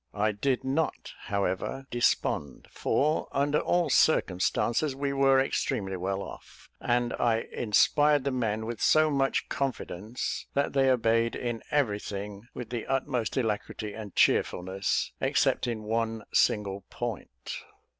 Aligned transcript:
I 0.15 0.31
did 0.31 0.63
not, 0.63 1.13
however, 1.25 1.85
despond, 1.91 2.67
for, 2.71 3.27
under 3.31 3.59
all 3.59 3.91
circumstances, 3.91 4.95
we 4.95 5.13
were 5.13 5.39
extremely 5.39 5.95
well 5.95 6.23
off: 6.23 6.71
and 6.79 7.13
I 7.19 7.41
inspired 7.53 8.23
the 8.23 8.31
men 8.31 8.65
with 8.65 8.81
so 8.81 9.11
much 9.11 9.47
confidence, 9.47 10.47
that 10.55 10.73
they 10.73 10.89
obeyed 10.89 11.35
in 11.35 11.61
everything, 11.69 12.47
with 12.55 12.71
the 12.71 12.87
utmost 12.87 13.37
alacrity 13.37 13.93
and 13.93 14.15
cheerfulness, 14.15 15.11
except 15.21 15.67
in 15.67 15.83
one 15.83 16.23
single 16.33 16.81
point. 16.89 17.57